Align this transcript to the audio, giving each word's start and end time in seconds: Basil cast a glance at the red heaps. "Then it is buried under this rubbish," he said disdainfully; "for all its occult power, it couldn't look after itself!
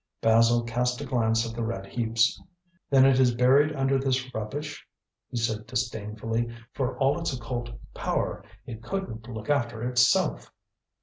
Basil 0.19 0.63
cast 0.63 0.99
a 0.99 1.05
glance 1.05 1.47
at 1.47 1.55
the 1.55 1.63
red 1.63 1.85
heaps. 1.85 2.41
"Then 2.89 3.05
it 3.05 3.19
is 3.19 3.35
buried 3.35 3.75
under 3.75 3.99
this 3.99 4.33
rubbish," 4.33 4.83
he 5.29 5.37
said 5.37 5.67
disdainfully; 5.67 6.49
"for 6.73 6.97
all 6.97 7.19
its 7.19 7.33
occult 7.33 7.69
power, 7.93 8.43
it 8.65 8.81
couldn't 8.81 9.27
look 9.31 9.51
after 9.51 9.83
itself! 9.83 10.51